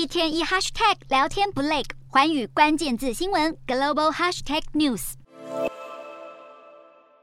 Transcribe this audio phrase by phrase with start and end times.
[0.00, 5.12] 一天一 hashtag 聊天不累，环宇关键字新闻 global hashtag news。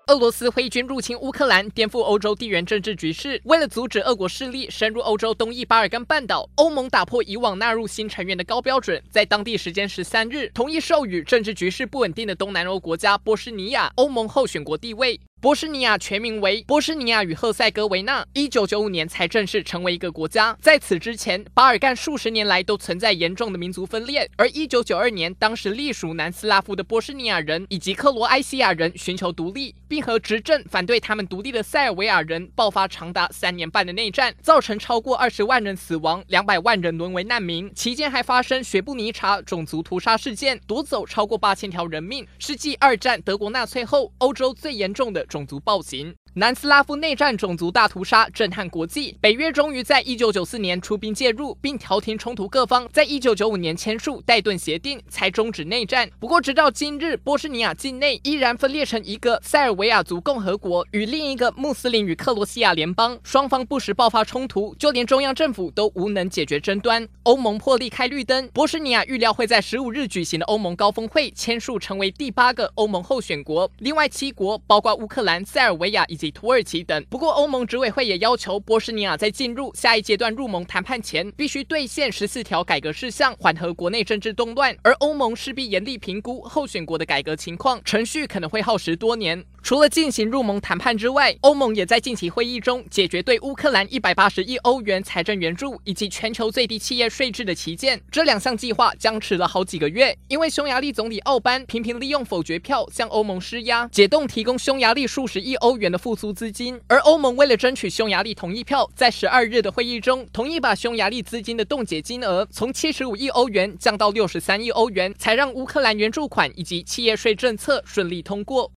[0.06, 3.42] 俄罗斯挥军入侵乌克兰，颠覆欧洲地缘政治局势。
[3.46, 15.20] 为了阻止俄国势力深入欧洲东翼巴尔干半岛，欧盟打破以往纳入新成员的高标准，在当地时间十三日，同意授予政治局势不稳定的东南欧国家波斯尼亚欧盟候选国地位。
[15.48, 20.54] 波斯尼亚全名为波斯尼亚与赫塞哥维纳，一九九五年才正式成为一个国家。
[20.62, 24.30] 在此之前，巴尔干数十年来都存在严重的民族分裂。
[24.36, 37.74] 而一九九二年，当时隶属南斯拉夫的波斯尼亚人以及克罗埃西亚人寻求独立，并和执政反对他们独立的塞尔维亚人爆发长达三年半的内战，造成超过二十万人死亡，两百万人沦为难民。
[37.74, 45.26] 期间还发生雪布尼察种族屠杀事件，夺走超过八千条人命，是继二战德国纳粹后欧洲最严重的。
[45.38, 46.16] 种族暴行。
[46.38, 56.08] 南斯拉夫内战种族大屠杀震撼国际，北约终于在一九九四年出兵介入，并调停冲突各方，在一九九五年签署戴顿协定，才终止内战。
[56.20, 67.08] 不过，直到今日，波斯尼亚境内依然分裂成一个塞尔维亚族共和国与另一个穆斯林与克罗西亚联邦，双方不时爆发冲突，就连中央政府都无能解决争端。
[67.24, 73.68] 欧盟破例开绿灯，波斯尼亚预料会在十五日举行的欧盟高峰会签署，成为第八个欧盟候选国。
[73.80, 77.04] 另外七国包括乌克兰、塞尔维亚以及土耳其等。
[77.10, 84.76] 不过，欧盟执委会也要求波斯尼亚在进入下一阶段入盟谈判前，必须兑现十四条改革事项，缓和国内政治动乱。
[84.82, 89.44] 而欧盟势必严厉评估候选国的改革情况，程序可能会耗时多年。
[89.68, 98.02] 除了进行入盟谈判之外，欧盟也在近期会议中解决对乌克兰一百八十亿欧元财政援助以及全球最低企业税制的旗舰。
[98.10, 106.80] 这两项计划僵持了好几个月，因为匈牙利总理奥班频频利用否决票向欧盟施压，解冻提供匈牙利数十亿欧元的复苏资金。
[106.88, 118.66] 而欧盟为了争取匈牙利同意票，在十二日的会议中同意把匈牙利资金的冻结金额从七十五亿欧元降到六十三亿欧元，才让乌克兰援助款以及企业税政策顺利通过。